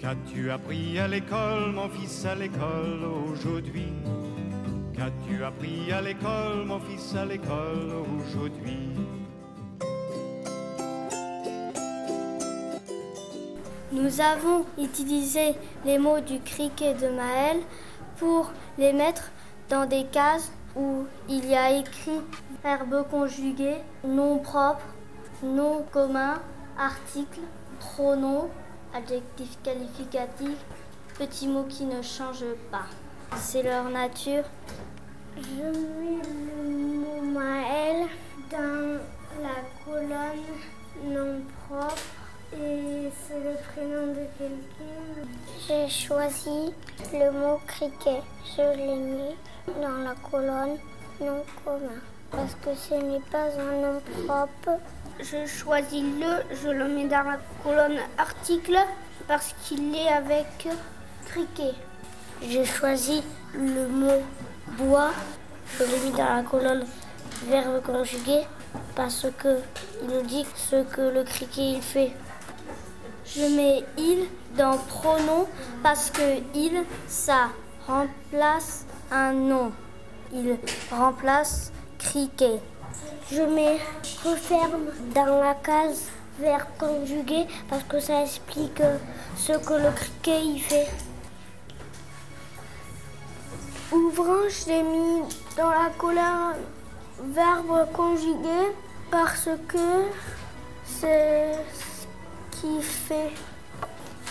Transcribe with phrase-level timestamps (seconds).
[0.00, 3.92] Qu'as-tu appris à l'école, mon fils, à l'école aujourd'hui?
[4.94, 8.94] Qu'as-tu appris à l'école, mon fils, à l'école aujourd'hui?
[13.92, 15.54] Nous avons utilisé
[15.84, 17.58] les mots du criquet de Maël
[18.16, 19.30] pour les mettre
[19.68, 22.22] dans des cases où il y a écrit
[22.64, 24.86] verbe conjugué, nom propre,
[25.42, 26.40] nom commun,
[26.78, 27.40] article,
[27.78, 28.48] pronom,
[28.94, 30.56] adjectif qualificatif,
[31.18, 32.86] petits mots qui ne changent pas.
[33.36, 34.44] C'est leur nature.
[35.36, 38.08] Je mets le mot Maël
[38.50, 38.98] dans
[39.40, 40.44] la colonne
[41.04, 41.96] nom propre
[42.52, 45.28] et c'est le prénom de quelqu'un.
[45.66, 46.72] J'ai choisi
[47.12, 48.22] le mot criquet.
[48.56, 49.36] Je l'ai mis
[49.80, 50.78] dans la colonne
[51.20, 54.80] nom commun parce que ce n'est pas un nom propre.
[55.20, 58.78] Je choisis le, je le mets dans la colonne article
[59.28, 60.68] parce qu'il est avec
[61.26, 61.74] criquet.
[62.42, 63.22] J'ai choisi
[63.54, 64.22] le mot
[64.78, 65.10] bois.
[65.78, 66.84] Je l'ai mis dans la colonne
[67.46, 68.40] verbe conjugué
[68.94, 69.58] parce que
[70.02, 72.12] il nous dit ce que le criquet il fait.
[73.26, 75.46] Je mets il dans pronom
[75.82, 77.48] parce que il, ça
[77.86, 79.72] remplace un nom.
[80.32, 80.58] Il
[80.90, 81.72] remplace
[82.02, 83.78] Je mets
[84.24, 86.06] referme dans la case
[86.38, 88.82] verbe conjugué parce que ça explique
[89.36, 90.88] ce que le criquet il fait.
[93.92, 95.22] Ouvrant, je l'ai mis
[95.56, 96.56] dans la colonne
[97.22, 98.74] verbe conjugué
[99.10, 100.06] parce que
[100.84, 102.06] c'est ce
[102.58, 103.32] qui fait.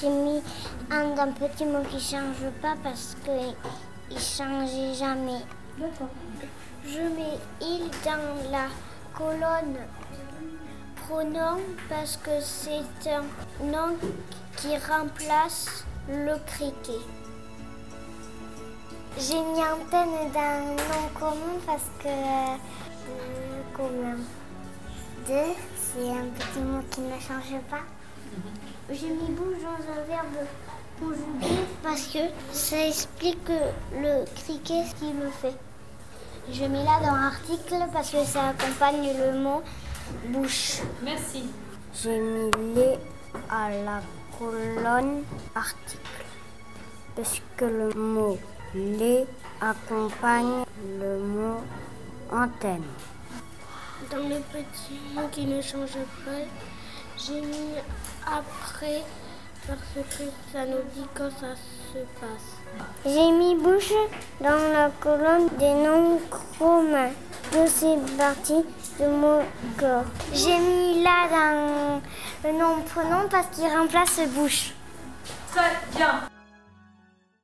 [0.00, 0.42] J'ai mis
[0.90, 3.54] un d'un petit mot qui change pas parce que
[4.10, 5.42] il changeait jamais.
[6.84, 7.00] Je
[8.04, 8.68] dans la
[9.14, 9.76] colonne
[10.96, 13.24] pronom parce que c'est un
[13.64, 13.96] nom
[14.56, 17.00] qui remplace le criquet.
[19.18, 22.56] J'ai mis antenne d'un nom commun parce que euh,
[23.74, 24.16] commun.
[25.26, 27.84] Deux, c'est un petit mot qui ne change pas.
[28.88, 30.46] J'ai mis bouge dans un verbe
[30.98, 32.18] conjugué parce que
[32.52, 33.50] ça explique
[33.92, 35.56] le criquet ce qu'il me fait.
[36.48, 39.62] Je mets là dans l'article parce que ça accompagne le mot
[40.28, 40.80] bouche.
[41.02, 41.44] Merci.
[41.94, 42.98] J'ai mis les
[43.48, 44.00] à la
[44.38, 45.22] colonne
[45.54, 46.24] article
[47.14, 48.38] parce que le mot
[48.74, 49.26] les
[49.60, 50.64] accompagne
[50.98, 51.60] le mot
[52.32, 52.84] antenne.
[54.10, 56.42] Dans les petits mots qui ne changent pas,
[57.18, 57.74] j'ai mis
[58.26, 59.02] après
[59.66, 61.54] parce que ça nous dit quand ça
[61.92, 62.56] se passe.
[63.04, 63.92] J'ai mis bouche
[64.40, 66.20] dans la colonne des noms
[66.58, 67.10] communs.
[67.52, 68.64] Je suis partie
[68.98, 69.40] de mon
[69.78, 70.04] corps.
[70.32, 72.00] J'ai mis là dans
[72.44, 74.72] le nom pronom parce qu'il remplace bouche.
[75.52, 76.39] Très bien.